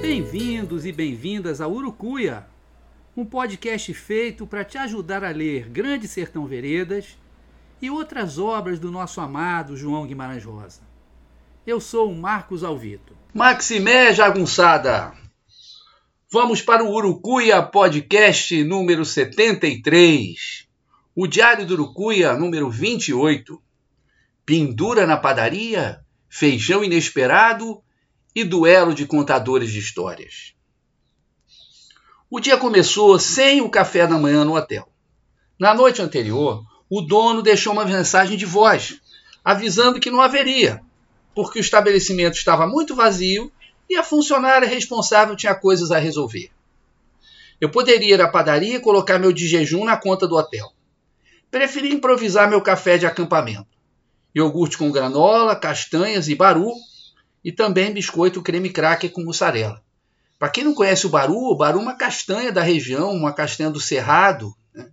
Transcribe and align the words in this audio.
Bem-vindos 0.00 0.86
e 0.86 0.90
bem-vindas 0.90 1.60
a 1.60 1.68
Urucuia, 1.68 2.46
um 3.14 3.22
podcast 3.22 3.92
feito 3.92 4.46
para 4.46 4.64
te 4.64 4.78
ajudar 4.78 5.22
a 5.22 5.28
ler 5.28 5.68
Grande 5.68 6.08
Sertão 6.08 6.46
Veredas 6.46 7.18
e 7.82 7.90
outras 7.90 8.38
obras 8.38 8.80
do 8.80 8.90
nosso 8.90 9.20
amado 9.20 9.76
João 9.76 10.06
Guimarães 10.06 10.42
Rosa. 10.42 10.80
Eu 11.66 11.82
sou 11.82 12.10
o 12.10 12.16
Marcos 12.16 12.64
Alvito. 12.64 13.14
Maximé 13.34 14.14
Jagunçada! 14.14 15.12
Vamos 16.32 16.62
para 16.62 16.82
o 16.82 16.90
Urucuia 16.90 17.60
Podcast 17.60 18.64
número 18.64 19.04
73. 19.04 20.66
O 21.14 21.26
Diário 21.26 21.66
do 21.66 21.74
Urucuia 21.74 22.32
número 22.32 22.70
28. 22.70 23.62
Pendura 24.46 25.06
na 25.06 25.18
padaria, 25.18 26.00
feijão 26.26 26.82
inesperado 26.82 27.83
e 28.34 28.42
duelo 28.42 28.94
de 28.94 29.06
contadores 29.06 29.70
de 29.70 29.78
histórias. 29.78 30.54
O 32.28 32.40
dia 32.40 32.56
começou 32.56 33.18
sem 33.18 33.60
o 33.60 33.70
café 33.70 34.06
da 34.06 34.18
manhã 34.18 34.44
no 34.44 34.56
hotel. 34.56 34.88
Na 35.58 35.72
noite 35.72 36.02
anterior, 36.02 36.64
o 36.90 37.00
dono 37.00 37.42
deixou 37.42 37.72
uma 37.72 37.84
mensagem 37.84 38.36
de 38.36 38.44
voz, 38.44 39.00
avisando 39.44 40.00
que 40.00 40.10
não 40.10 40.20
haveria, 40.20 40.82
porque 41.34 41.58
o 41.58 41.60
estabelecimento 41.60 42.34
estava 42.34 42.66
muito 42.66 42.96
vazio 42.96 43.52
e 43.88 43.96
a 43.96 44.02
funcionária 44.02 44.66
responsável 44.66 45.36
tinha 45.36 45.54
coisas 45.54 45.92
a 45.92 45.98
resolver. 45.98 46.50
Eu 47.60 47.70
poderia 47.70 48.14
ir 48.14 48.20
à 48.20 48.28
padaria 48.28 48.76
e 48.76 48.80
colocar 48.80 49.18
meu 49.18 49.32
de 49.32 49.46
jejum 49.46 49.84
na 49.84 49.96
conta 49.96 50.26
do 50.26 50.36
hotel. 50.36 50.72
Preferi 51.50 51.92
improvisar 51.92 52.50
meu 52.50 52.60
café 52.60 52.98
de 52.98 53.06
acampamento. 53.06 53.68
Iogurte 54.34 54.76
com 54.76 54.90
granola, 54.90 55.54
castanhas 55.54 56.28
e 56.28 56.34
baru 56.34 56.72
e 57.44 57.52
também 57.52 57.92
biscoito 57.92 58.42
creme 58.42 58.70
cracker 58.70 59.12
com 59.12 59.22
mussarela. 59.22 59.82
Para 60.38 60.48
quem 60.48 60.64
não 60.64 60.74
conhece 60.74 61.06
o 61.06 61.10
baru, 61.10 61.36
o 61.36 61.56
baru 61.56 61.78
é 61.78 61.82
uma 61.82 61.96
castanha 61.96 62.50
da 62.50 62.62
região, 62.62 63.12
uma 63.12 63.32
castanha 63.32 63.70
do 63.70 63.80
cerrado, 63.80 64.54
né? 64.74 64.88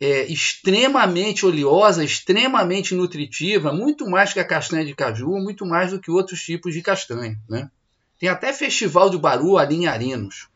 é 0.00 0.24
extremamente 0.26 1.44
oleosa, 1.44 2.04
extremamente 2.04 2.94
nutritiva, 2.94 3.72
muito 3.72 4.08
mais 4.08 4.32
que 4.32 4.40
a 4.40 4.44
castanha 4.44 4.84
de 4.84 4.94
caju, 4.94 5.38
muito 5.38 5.66
mais 5.66 5.90
do 5.90 6.00
que 6.00 6.10
outros 6.10 6.40
tipos 6.40 6.72
de 6.72 6.82
castanha. 6.82 7.38
Né? 7.48 7.70
Tem 8.18 8.28
até 8.28 8.52
festival 8.52 9.10
de 9.10 9.18
baru 9.18 9.58
ali 9.58 9.76
em 9.76 9.86
Arinos. 9.86 10.48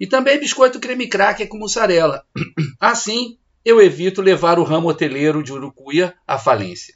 E 0.00 0.06
também 0.06 0.40
biscoito 0.40 0.80
creme 0.80 1.06
cracker 1.06 1.48
com 1.48 1.58
mussarela. 1.58 2.24
Assim, 2.80 3.38
eu 3.64 3.80
evito 3.80 4.20
levar 4.20 4.58
o 4.58 4.64
ramo 4.64 4.88
hoteleiro 4.88 5.42
de 5.42 5.52
Urucuia 5.52 6.14
à 6.26 6.38
falência. 6.38 6.94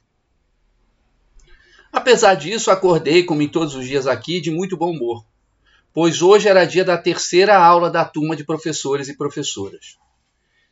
Apesar 1.96 2.34
disso, 2.34 2.70
acordei, 2.70 3.22
como 3.22 3.40
em 3.40 3.48
todos 3.48 3.74
os 3.74 3.86
dias 3.86 4.06
aqui, 4.06 4.38
de 4.38 4.50
muito 4.50 4.76
bom 4.76 4.90
humor, 4.90 5.24
pois 5.94 6.20
hoje 6.20 6.46
era 6.46 6.66
dia 6.66 6.84
da 6.84 6.98
terceira 6.98 7.56
aula 7.56 7.88
da 7.88 8.04
turma 8.04 8.36
de 8.36 8.44
professores 8.44 9.08
e 9.08 9.16
professoras. 9.16 9.96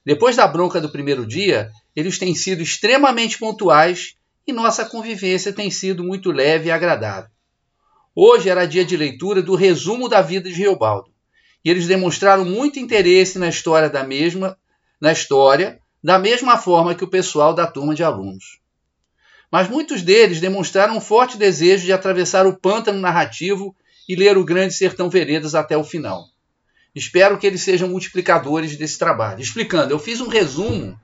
Depois 0.04 0.36
da 0.36 0.46
bronca 0.46 0.82
do 0.82 0.90
primeiro 0.90 1.26
dia, 1.26 1.70
eles 1.96 2.18
têm 2.18 2.34
sido 2.34 2.62
extremamente 2.62 3.38
pontuais 3.38 4.16
e 4.46 4.52
nossa 4.52 4.84
convivência 4.84 5.50
tem 5.50 5.70
sido 5.70 6.04
muito 6.04 6.30
leve 6.30 6.68
e 6.68 6.70
agradável. 6.70 7.30
Hoje 8.14 8.50
era 8.50 8.66
dia 8.66 8.84
de 8.84 8.94
leitura 8.94 9.40
do 9.40 9.54
resumo 9.54 10.10
da 10.10 10.20
vida 10.20 10.50
de 10.50 10.56
Riobaldo, 10.56 11.10
e 11.64 11.70
eles 11.70 11.86
demonstraram 11.86 12.44
muito 12.44 12.78
interesse 12.78 13.38
na 13.38 13.48
história 13.48 13.88
da 13.88 14.04
mesma, 14.04 14.58
na 15.00 15.10
história, 15.10 15.80
da 16.02 16.18
mesma 16.18 16.58
forma 16.58 16.94
que 16.94 17.02
o 17.02 17.08
pessoal 17.08 17.54
da 17.54 17.66
turma 17.66 17.94
de 17.94 18.04
alunos 18.04 18.62
mas 19.54 19.68
muitos 19.68 20.02
deles 20.02 20.40
demonstraram 20.40 20.96
um 20.96 21.00
forte 21.00 21.38
desejo 21.38 21.84
de 21.84 21.92
atravessar 21.92 22.44
o 22.44 22.58
pântano 22.58 22.98
narrativo 22.98 23.72
e 24.08 24.16
ler 24.16 24.36
o 24.36 24.44
Grande 24.44 24.74
Sertão 24.74 25.08
Veredas 25.08 25.54
até 25.54 25.76
o 25.76 25.84
final. 25.84 26.26
Espero 26.92 27.38
que 27.38 27.46
eles 27.46 27.62
sejam 27.62 27.88
multiplicadores 27.88 28.76
desse 28.76 28.98
trabalho. 28.98 29.40
Explicando, 29.40 29.92
eu 29.92 29.98
fiz 30.00 30.20
um 30.20 30.26
resumo 30.26 30.98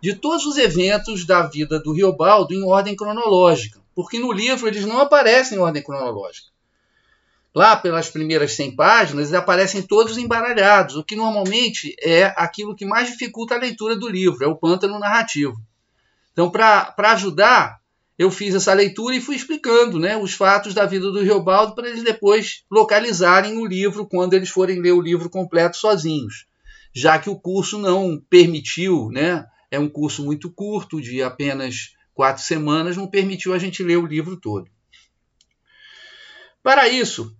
de 0.00 0.12
todos 0.12 0.44
os 0.44 0.56
eventos 0.56 1.24
da 1.24 1.42
vida 1.46 1.78
do 1.78 1.92
Riobaldo 1.92 2.52
em 2.52 2.64
ordem 2.64 2.96
cronológica, 2.96 3.80
porque 3.94 4.18
no 4.18 4.32
livro 4.32 4.66
eles 4.66 4.84
não 4.84 4.98
aparecem 4.98 5.56
em 5.56 5.60
ordem 5.60 5.80
cronológica. 5.80 6.48
Lá 7.54 7.76
pelas 7.76 8.10
primeiras 8.10 8.54
100 8.54 8.74
páginas, 8.74 9.28
eles 9.28 9.40
aparecem 9.40 9.82
todos 9.82 10.18
embaralhados, 10.18 10.96
o 10.96 11.04
que 11.04 11.14
normalmente 11.14 11.94
é 12.02 12.24
aquilo 12.36 12.74
que 12.74 12.84
mais 12.84 13.12
dificulta 13.12 13.54
a 13.54 13.58
leitura 13.58 13.94
do 13.94 14.08
livro, 14.08 14.42
é 14.42 14.48
o 14.48 14.56
pântano 14.56 14.98
narrativo. 14.98 15.54
Então, 16.32 16.50
para 16.50 16.92
ajudar, 17.12 17.83
eu 18.18 18.30
fiz 18.30 18.54
essa 18.54 18.72
leitura 18.72 19.16
e 19.16 19.20
fui 19.20 19.34
explicando 19.34 19.98
né, 19.98 20.16
os 20.16 20.34
fatos 20.34 20.72
da 20.72 20.86
vida 20.86 21.10
do 21.10 21.22
Riobaldo 21.22 21.74
para 21.74 21.88
eles 21.88 22.02
depois 22.02 22.64
localizarem 22.70 23.58
o 23.58 23.66
livro 23.66 24.06
quando 24.06 24.34
eles 24.34 24.50
forem 24.50 24.80
ler 24.80 24.92
o 24.92 25.00
livro 25.00 25.28
completo 25.28 25.76
sozinhos, 25.76 26.46
já 26.94 27.18
que 27.18 27.28
o 27.28 27.38
curso 27.38 27.78
não 27.78 28.22
permitiu, 28.30 29.10
né, 29.10 29.44
é 29.70 29.78
um 29.78 29.88
curso 29.88 30.24
muito 30.24 30.50
curto, 30.50 31.00
de 31.00 31.22
apenas 31.22 31.92
quatro 32.14 32.42
semanas, 32.42 32.96
não 32.96 33.08
permitiu 33.08 33.52
a 33.52 33.58
gente 33.58 33.82
ler 33.82 33.96
o 33.96 34.06
livro 34.06 34.36
todo. 34.36 34.70
Para 36.62 36.88
isso, 36.88 37.36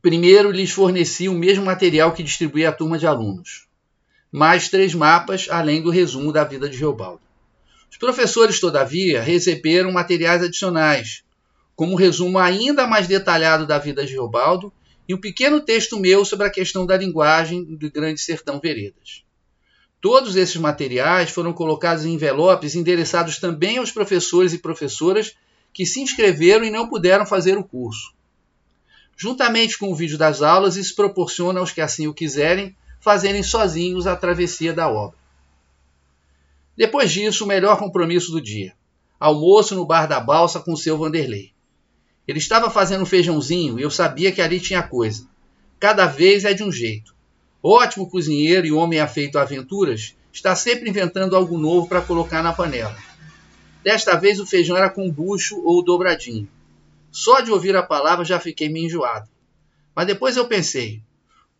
primeiro 0.00 0.50
lhes 0.50 0.70
forneci 0.70 1.28
o 1.28 1.34
mesmo 1.34 1.66
material 1.66 2.12
que 2.12 2.22
distribuí 2.22 2.64
à 2.64 2.72
turma 2.72 2.98
de 2.98 3.06
alunos, 3.06 3.68
mais 4.32 4.70
três 4.70 4.94
mapas, 4.94 5.48
além 5.50 5.82
do 5.82 5.90
resumo 5.90 6.32
da 6.32 6.44
vida 6.44 6.68
de 6.68 6.78
Riobaldo. 6.78 7.25
Os 7.96 7.98
professores, 7.98 8.60
todavia, 8.60 9.22
receberam 9.22 9.90
materiais 9.90 10.42
adicionais, 10.42 11.22
como 11.74 11.94
um 11.94 11.96
resumo 11.96 12.38
ainda 12.38 12.86
mais 12.86 13.06
detalhado 13.06 13.66
da 13.66 13.78
vida 13.78 14.04
de 14.04 14.12
Geobaldo 14.12 14.70
e 15.08 15.14
um 15.14 15.18
pequeno 15.18 15.62
texto 15.62 15.98
meu 15.98 16.22
sobre 16.22 16.46
a 16.46 16.50
questão 16.50 16.84
da 16.84 16.94
linguagem 16.94 17.64
do 17.64 17.90
Grande 17.90 18.20
Sertão 18.20 18.60
Veredas. 18.60 19.24
Todos 19.98 20.36
esses 20.36 20.56
materiais 20.56 21.30
foram 21.30 21.54
colocados 21.54 22.04
em 22.04 22.12
envelopes 22.12 22.74
endereçados 22.74 23.38
também 23.38 23.78
aos 23.78 23.90
professores 23.90 24.52
e 24.52 24.58
professoras 24.58 25.34
que 25.72 25.86
se 25.86 25.98
inscreveram 25.98 26.66
e 26.66 26.70
não 26.70 26.90
puderam 26.90 27.24
fazer 27.24 27.56
o 27.56 27.64
curso. 27.64 28.12
Juntamente 29.16 29.78
com 29.78 29.90
o 29.90 29.94
vídeo 29.94 30.18
das 30.18 30.42
aulas, 30.42 30.76
isso 30.76 30.94
proporciona 30.94 31.60
aos 31.60 31.72
que 31.72 31.80
assim 31.80 32.06
o 32.06 32.12
quiserem 32.12 32.76
fazerem 33.00 33.42
sozinhos 33.42 34.06
a 34.06 34.14
travessia 34.14 34.74
da 34.74 34.86
obra. 34.86 35.16
Depois 36.76 37.10
disso, 37.10 37.44
o 37.44 37.46
melhor 37.46 37.78
compromisso 37.78 38.30
do 38.30 38.40
dia: 38.40 38.74
almoço 39.18 39.74
no 39.74 39.86
bar 39.86 40.06
da 40.06 40.20
balsa 40.20 40.60
com 40.60 40.72
o 40.72 40.76
seu 40.76 40.98
Vanderlei. 40.98 41.52
Ele 42.28 42.38
estava 42.38 42.70
fazendo 42.70 43.06
feijãozinho 43.06 43.78
e 43.78 43.82
eu 43.82 43.90
sabia 43.90 44.32
que 44.32 44.42
ali 44.42 44.60
tinha 44.60 44.82
coisa. 44.82 45.26
Cada 45.78 46.06
vez 46.06 46.44
é 46.44 46.52
de 46.52 46.62
um 46.62 46.72
jeito. 46.72 47.14
Ótimo 47.62 48.10
cozinheiro 48.10 48.66
e 48.66 48.72
homem 48.72 49.00
afeito 49.00 49.38
a 49.38 49.42
aventuras, 49.42 50.14
está 50.32 50.54
sempre 50.54 50.90
inventando 50.90 51.34
algo 51.34 51.56
novo 51.56 51.88
para 51.88 52.02
colocar 52.02 52.42
na 52.42 52.52
panela. 52.52 52.96
Desta 53.82 54.16
vez 54.16 54.40
o 54.40 54.46
feijão 54.46 54.76
era 54.76 54.90
com 54.90 55.10
bucho 55.10 55.60
ou 55.64 55.82
dobradinho. 55.82 56.48
Só 57.10 57.40
de 57.40 57.50
ouvir 57.50 57.74
a 57.76 57.82
palavra 57.82 58.24
já 58.24 58.38
fiquei 58.38 58.68
me 58.68 58.84
enjoado. 58.84 59.28
Mas 59.94 60.06
depois 60.06 60.36
eu 60.36 60.46
pensei: 60.46 61.00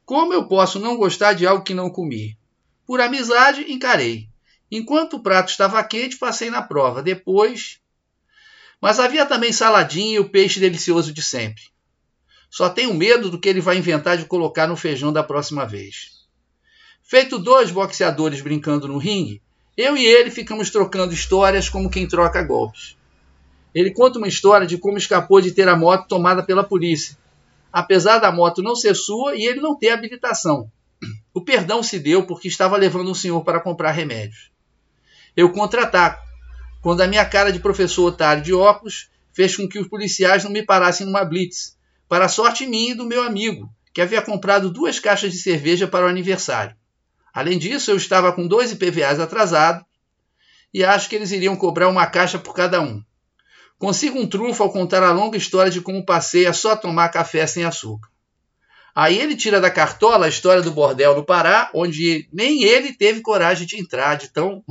como 0.04 0.32
eu 0.32 0.46
posso 0.46 0.78
não 0.78 0.96
gostar 0.96 1.32
de 1.32 1.46
algo 1.46 1.64
que 1.64 1.74
não 1.74 1.88
comi? 1.88 2.36
Por 2.84 3.00
amizade, 3.00 3.72
encarei. 3.72 4.28
Enquanto 4.70 5.14
o 5.14 5.22
prato 5.22 5.50
estava 5.50 5.82
quente, 5.84 6.18
passei 6.18 6.50
na 6.50 6.62
prova. 6.62 7.02
Depois. 7.02 7.80
Mas 8.80 8.98
havia 8.98 9.24
também 9.24 9.52
saladinha 9.52 10.16
e 10.16 10.18
o 10.18 10.28
peixe 10.28 10.60
delicioso 10.60 11.12
de 11.12 11.22
sempre. 11.22 11.62
Só 12.50 12.68
tenho 12.68 12.94
medo 12.94 13.30
do 13.30 13.38
que 13.38 13.48
ele 13.48 13.60
vai 13.60 13.76
inventar 13.76 14.16
de 14.16 14.24
colocar 14.24 14.66
no 14.66 14.76
feijão 14.76 15.12
da 15.12 15.22
próxima 15.22 15.66
vez. 15.66 16.16
Feito 17.02 17.38
dois 17.38 17.70
boxeadores 17.70 18.40
brincando 18.40 18.88
no 18.88 18.98
ringue, 18.98 19.40
eu 19.76 19.96
e 19.96 20.04
ele 20.04 20.30
ficamos 20.30 20.70
trocando 20.70 21.12
histórias 21.12 21.68
como 21.68 21.90
quem 21.90 22.08
troca 22.08 22.42
golpes. 22.42 22.96
Ele 23.74 23.92
conta 23.92 24.18
uma 24.18 24.26
história 24.26 24.66
de 24.66 24.78
como 24.78 24.96
escapou 24.96 25.40
de 25.40 25.52
ter 25.52 25.68
a 25.68 25.76
moto 25.76 26.08
tomada 26.08 26.42
pela 26.42 26.64
polícia, 26.64 27.16
apesar 27.70 28.18
da 28.18 28.32
moto 28.32 28.62
não 28.62 28.74
ser 28.74 28.94
sua 28.94 29.36
e 29.36 29.44
ele 29.44 29.60
não 29.60 29.76
ter 29.76 29.90
habilitação. 29.90 30.70
O 31.34 31.42
perdão 31.42 31.82
se 31.82 31.98
deu 31.98 32.24
porque 32.26 32.48
estava 32.48 32.76
levando 32.76 33.10
um 33.10 33.14
senhor 33.14 33.44
para 33.44 33.60
comprar 33.60 33.90
remédios. 33.92 34.50
Eu 35.36 35.52
contra-ataco, 35.52 36.24
quando 36.80 37.02
a 37.02 37.06
minha 37.06 37.24
cara 37.24 37.52
de 37.52 37.60
professor 37.60 38.06
otário 38.06 38.42
de 38.42 38.54
óculos 38.54 39.10
fez 39.32 39.54
com 39.54 39.68
que 39.68 39.78
os 39.78 39.86
policiais 39.86 40.42
não 40.42 40.50
me 40.50 40.62
parassem 40.62 41.06
numa 41.06 41.24
blitz, 41.24 41.76
para 42.08 42.24
a 42.24 42.28
sorte 42.28 42.66
minha 42.66 42.92
e 42.92 42.94
do 42.94 43.04
meu 43.04 43.22
amigo, 43.22 43.68
que 43.92 44.00
havia 44.00 44.22
comprado 44.22 44.70
duas 44.70 44.98
caixas 44.98 45.32
de 45.32 45.38
cerveja 45.38 45.86
para 45.86 46.06
o 46.06 46.08
aniversário. 46.08 46.74
Além 47.34 47.58
disso, 47.58 47.90
eu 47.90 47.96
estava 47.96 48.32
com 48.32 48.46
dois 48.46 48.72
IPVAs 48.72 49.20
atrasados 49.20 49.84
e 50.72 50.82
acho 50.82 51.08
que 51.08 51.16
eles 51.16 51.32
iriam 51.32 51.54
cobrar 51.54 51.88
uma 51.88 52.06
caixa 52.06 52.38
por 52.38 52.54
cada 52.54 52.80
um. 52.80 53.02
Consigo 53.78 54.18
um 54.18 54.26
trunfo 54.26 54.62
ao 54.62 54.72
contar 54.72 55.02
a 55.02 55.12
longa 55.12 55.36
história 55.36 55.70
de 55.70 55.82
como 55.82 56.06
passei 56.06 56.46
a 56.46 56.52
só 56.54 56.74
tomar 56.74 57.10
café 57.10 57.46
sem 57.46 57.64
açúcar. 57.64 58.08
Aí 58.94 59.18
ele 59.18 59.36
tira 59.36 59.60
da 59.60 59.70
cartola 59.70 60.24
a 60.24 60.28
história 60.30 60.62
do 60.62 60.70
bordel 60.70 61.14
no 61.14 61.24
Pará, 61.24 61.70
onde 61.74 62.26
nem 62.32 62.62
ele 62.62 62.94
teve 62.94 63.20
coragem 63.20 63.66
de 63.66 63.78
entrar, 63.78 64.14
de 64.14 64.28
tão, 64.28 64.64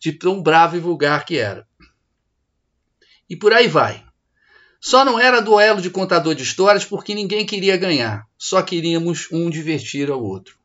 de 0.00 0.12
tão 0.12 0.42
bravo 0.42 0.76
e 0.76 0.80
vulgar 0.80 1.24
que 1.24 1.36
era. 1.36 1.66
E 3.28 3.36
por 3.36 3.52
aí 3.52 3.68
vai. 3.68 4.04
Só 4.80 5.04
não 5.04 5.18
era 5.18 5.42
duelo 5.42 5.82
de 5.82 5.90
contador 5.90 6.34
de 6.34 6.42
histórias 6.42 6.84
porque 6.84 7.14
ninguém 7.14 7.44
queria 7.44 7.76
ganhar, 7.76 8.26
só 8.38 8.62
queríamos 8.62 9.28
um 9.32 9.50
divertir 9.50 10.10
ao 10.10 10.22
outro. 10.22 10.56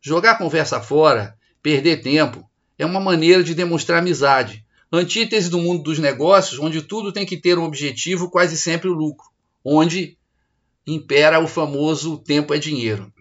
Jogar 0.00 0.36
conversa 0.36 0.80
fora, 0.80 1.38
perder 1.62 2.02
tempo, 2.02 2.48
é 2.76 2.84
uma 2.84 2.98
maneira 2.98 3.42
de 3.44 3.54
demonstrar 3.54 4.00
amizade. 4.00 4.64
Antítese 4.92 5.48
do 5.48 5.58
mundo 5.58 5.84
dos 5.84 5.98
negócios, 5.98 6.58
onde 6.58 6.82
tudo 6.82 7.12
tem 7.12 7.24
que 7.24 7.36
ter 7.36 7.56
um 7.56 7.64
objetivo, 7.64 8.28
quase 8.28 8.56
sempre 8.56 8.88
o 8.88 8.94
lucro, 8.94 9.28
onde 9.64 10.18
impera 10.86 11.38
o 11.38 11.46
famoso 11.46 12.18
tempo 12.18 12.52
é 12.52 12.58
dinheiro. 12.58 13.12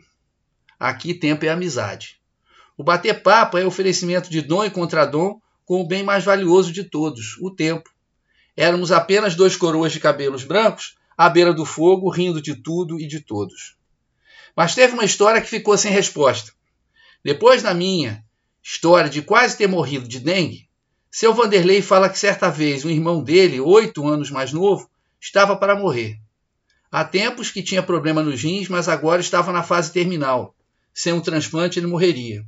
Aqui 0.80 1.14
tempo 1.14 1.46
é 1.46 1.50
amizade. 1.50 2.20
O 2.76 2.84
bater 2.84 3.22
papo 3.22 3.60
é 3.60 3.66
oferecimento 3.66 4.30
de 4.30 4.42
dom 4.42 4.66
e 4.66 4.72
contradom 4.72 5.40
com 5.72 5.80
o 5.80 5.88
bem 5.88 6.04
mais 6.04 6.26
valioso 6.26 6.74
de 6.74 6.84
todos, 6.84 7.38
o 7.40 7.50
tempo. 7.50 7.90
Éramos 8.58 8.92
apenas 8.92 9.36
dois 9.36 9.56
coroas 9.56 9.94
de 9.94 10.02
cabelos 10.02 10.44
brancos 10.44 10.98
à 11.18 11.30
beira 11.30 11.54
do 11.54 11.64
fogo, 11.64 12.10
rindo 12.10 12.42
de 12.42 12.56
tudo 12.56 13.00
e 13.00 13.08
de 13.08 13.22
todos. 13.22 13.78
Mas 14.54 14.76
teve 14.76 14.92
uma 14.92 15.06
história 15.06 15.40
que 15.40 15.48
ficou 15.48 15.78
sem 15.78 15.90
resposta. 15.90 16.52
Depois 17.24 17.64
da 17.64 17.74
minha 17.74 18.22
história 18.62 19.10
de 19.10 19.22
quase 19.22 19.56
ter 19.56 19.68
morrido 19.68 20.10
de 20.10 20.20
dengue, 20.20 20.68
seu 21.10 21.34
Vanderlei 21.34 21.82
fala 21.82 22.10
que 22.10 22.20
certa 22.20 22.52
vez 22.52 22.84
um 22.84 22.90
irmão 22.90 23.24
dele, 23.24 23.62
oito 23.62 24.06
anos 24.06 24.30
mais 24.30 24.52
novo, 24.52 24.90
estava 25.22 25.56
para 25.56 25.74
morrer. 25.74 26.20
Há 26.92 27.06
tempos 27.06 27.50
que 27.50 27.64
tinha 27.64 27.82
problema 27.82 28.22
nos 28.22 28.44
rins, 28.44 28.68
mas 28.68 28.90
agora 28.90 29.22
estava 29.22 29.54
na 29.54 29.64
fase 29.64 29.94
terminal. 29.94 30.54
Sem 30.94 31.14
um 31.14 31.22
transplante, 31.22 31.80
ele 31.80 31.88
morreria. 31.88 32.46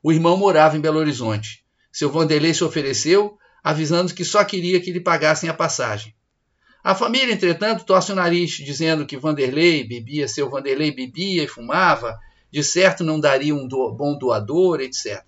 O 0.00 0.12
irmão 0.12 0.36
morava 0.36 0.76
em 0.76 0.80
Belo 0.80 1.00
Horizonte. 1.00 1.59
Seu 1.92 2.10
Vanderlei 2.10 2.54
se 2.54 2.64
ofereceu, 2.64 3.38
avisando 3.62 4.14
que 4.14 4.24
só 4.24 4.44
queria 4.44 4.80
que 4.80 4.92
lhe 4.92 5.00
pagassem 5.00 5.48
a 5.48 5.54
passagem. 5.54 6.14
A 6.82 6.94
família, 6.94 7.32
entretanto, 7.32 7.84
torce 7.84 8.10
o 8.10 8.14
nariz, 8.14 8.52
dizendo 8.52 9.04
que 9.04 9.18
Vanderlei 9.18 9.84
bebia, 9.84 10.26
seu 10.26 10.48
Vanderlei 10.48 10.90
bebia 10.90 11.44
e 11.44 11.48
fumava, 11.48 12.18
de 12.50 12.64
certo 12.64 13.04
não 13.04 13.20
daria 13.20 13.54
um 13.54 13.68
do, 13.68 13.92
bom 13.92 14.16
doador, 14.16 14.80
etc. 14.80 15.22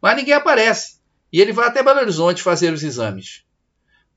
Mas 0.00 0.16
ninguém 0.16 0.34
aparece, 0.34 0.98
e 1.32 1.40
ele 1.40 1.52
vai 1.52 1.68
até 1.68 1.82
Belo 1.82 2.00
Horizonte 2.00 2.42
fazer 2.42 2.72
os 2.72 2.82
exames. 2.82 3.44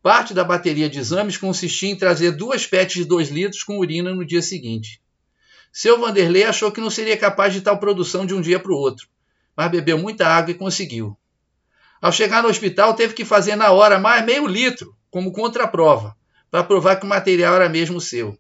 Parte 0.02 0.34
da 0.34 0.44
bateria 0.44 0.90
de 0.90 1.00
exames 1.00 1.38
consistia 1.38 1.90
em 1.90 1.96
trazer 1.96 2.32
duas 2.32 2.68
PETs 2.68 2.96
de 2.96 3.06
2 3.06 3.30
litros 3.30 3.64
com 3.64 3.80
urina 3.80 4.14
no 4.14 4.26
dia 4.26 4.42
seguinte. 4.42 5.02
Seu 5.72 6.00
Vanderlei 6.00 6.44
achou 6.44 6.72
que 6.72 6.82
não 6.82 6.90
seria 6.90 7.18
capaz 7.18 7.54
de 7.54 7.62
tal 7.62 7.80
produção 7.80 8.26
de 8.26 8.34
um 8.34 8.42
dia 8.42 8.60
para 8.60 8.72
o 8.72 8.78
outro, 8.78 9.08
mas 9.56 9.72
bebeu 9.72 9.98
muita 9.98 10.28
água 10.28 10.52
e 10.52 10.56
conseguiu. 10.56 11.18
Ao 12.02 12.12
chegar 12.12 12.44
no 12.44 12.50
hospital, 12.50 12.94
teve 12.94 13.14
que 13.14 13.26
fazer 13.26 13.56
na 13.56 13.72
hora 13.72 14.00
mais 14.00 14.26
meio 14.26 14.46
litro, 14.46 14.96
como 15.10 15.32
contraprova, 15.32 16.16
para 16.52 16.64
provar 16.64 16.98
que 16.98 17.06
o 17.06 17.10
material 17.10 17.56
era 17.56 17.70
mesmo 17.70 18.02
seu. 18.02 18.38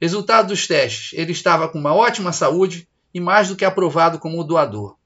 Resultado 0.00 0.48
dos 0.48 0.66
testes: 0.66 1.12
ele 1.12 1.32
estava 1.32 1.68
com 1.68 1.78
uma 1.78 1.94
ótima 1.94 2.32
saúde, 2.32 2.88
e 3.12 3.20
mais 3.20 3.48
do 3.48 3.56
que 3.56 3.64
aprovado 3.64 4.18
como 4.18 4.42
doador. 4.42 4.96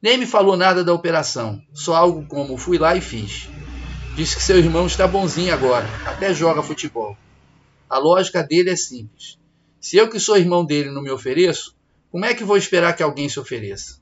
Nem 0.00 0.18
me 0.18 0.26
falou 0.26 0.56
nada 0.56 0.82
da 0.82 0.92
operação, 0.92 1.62
só 1.72 1.94
algo 1.94 2.26
como 2.26 2.56
fui 2.56 2.76
lá 2.76 2.96
e 2.96 3.00
fiz. 3.00 3.48
Disse 4.16 4.36
que 4.36 4.42
seu 4.42 4.58
irmão 4.58 4.86
está 4.86 5.06
bonzinho 5.06 5.54
agora, 5.54 5.86
até 6.04 6.34
joga 6.34 6.62
futebol. 6.62 7.16
A 7.88 7.98
lógica 7.98 8.42
dele 8.42 8.70
é 8.70 8.76
simples. 8.76 9.38
Se 9.80 9.96
eu 9.96 10.08
que 10.08 10.20
sou 10.20 10.36
irmão 10.36 10.64
dele 10.64 10.90
não 10.90 11.02
me 11.02 11.10
ofereço, 11.10 11.76
como 12.10 12.24
é 12.24 12.34
que 12.34 12.44
vou 12.44 12.56
esperar 12.56 12.94
que 12.94 13.02
alguém 13.02 13.28
se 13.28 13.40
ofereça? 13.40 14.01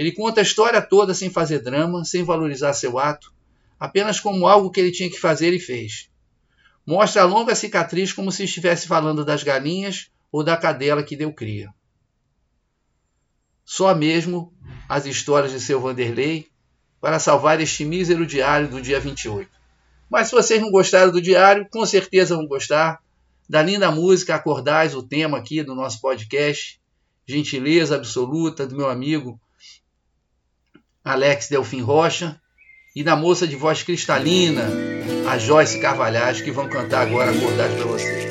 Ele 0.00 0.12
conta 0.12 0.40
a 0.40 0.42
história 0.42 0.80
toda 0.80 1.12
sem 1.12 1.28
fazer 1.28 1.58
drama, 1.58 2.06
sem 2.06 2.24
valorizar 2.24 2.72
seu 2.72 2.98
ato, 2.98 3.34
apenas 3.78 4.18
como 4.18 4.46
algo 4.46 4.70
que 4.70 4.80
ele 4.80 4.90
tinha 4.90 5.10
que 5.10 5.20
fazer 5.20 5.52
e 5.52 5.60
fez. 5.60 6.08
Mostra 6.86 7.20
a 7.20 7.26
longa 7.26 7.54
cicatriz 7.54 8.10
como 8.10 8.32
se 8.32 8.44
estivesse 8.44 8.88
falando 8.88 9.26
das 9.26 9.42
galinhas 9.42 10.10
ou 10.32 10.42
da 10.42 10.56
cadela 10.56 11.02
que 11.02 11.14
deu 11.14 11.34
cria. 11.34 11.68
Só 13.62 13.94
mesmo 13.94 14.54
as 14.88 15.04
histórias 15.04 15.52
de 15.52 15.60
seu 15.60 15.78
Vanderlei 15.78 16.48
para 16.98 17.18
salvar 17.18 17.60
este 17.60 17.84
mísero 17.84 18.24
diário 18.24 18.68
do 18.68 18.80
dia 18.80 18.98
28. 18.98 19.50
Mas 20.08 20.28
se 20.28 20.32
vocês 20.32 20.62
não 20.62 20.70
gostaram 20.70 21.12
do 21.12 21.20
diário, 21.20 21.68
com 21.70 21.84
certeza 21.84 22.34
vão 22.34 22.46
gostar 22.46 23.02
da 23.46 23.60
linda 23.60 23.90
música 23.90 24.34
Acordais, 24.34 24.94
o 24.94 25.02
tema 25.02 25.36
aqui 25.36 25.62
do 25.62 25.74
nosso 25.74 26.00
podcast. 26.00 26.80
Gentileza 27.26 27.96
absoluta 27.96 28.66
do 28.66 28.74
meu 28.74 28.88
amigo 28.88 29.38
Alex 31.04 31.48
Delfim 31.48 31.80
Rocha 31.80 32.40
e 32.94 33.02
da 33.02 33.16
moça 33.16 33.46
de 33.46 33.56
voz 33.56 33.82
cristalina, 33.82 34.68
a 35.28 35.38
Joyce 35.38 35.80
Carvalhais, 35.80 36.40
que 36.40 36.50
vão 36.50 36.68
cantar 36.68 37.02
agora 37.02 37.30
Acordais 37.30 37.74
para 37.74 37.86
vocês. 37.86 38.30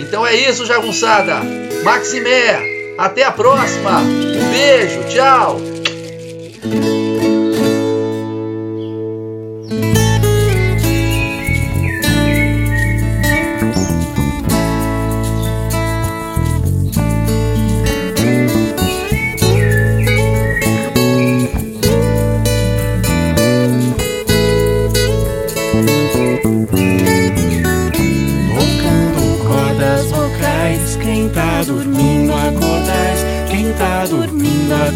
Então 0.00 0.26
é 0.26 0.34
isso, 0.34 0.66
jagunçada! 0.66 1.40
Maximé! 1.84 2.76
Até 2.98 3.24
a 3.24 3.32
próxima. 3.32 4.00
Um 4.00 4.50
beijo. 4.50 5.04
Tchau. 5.08 5.60